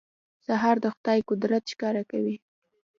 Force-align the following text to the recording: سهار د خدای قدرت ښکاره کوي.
سهار 0.45 0.75
د 0.83 0.85
خدای 0.95 1.19
قدرت 1.29 1.63
ښکاره 1.71 2.03
کوي. 2.11 2.35